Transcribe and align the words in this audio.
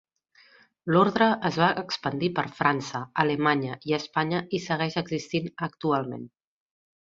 L"ordre 0.93 1.27
es 1.49 1.59
va 1.63 1.67
expandir 1.81 2.31
per 2.39 2.45
França, 2.61 3.03
Alemanya 3.25 3.77
i 3.91 3.95
Espanya 4.01 4.43
i 4.59 4.63
segueix 4.67 4.99
existent 5.07 5.55
actualment. 5.73 6.29